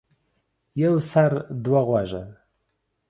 [0.81, 1.31] يو سر
[1.63, 2.23] ،دوه غوږه.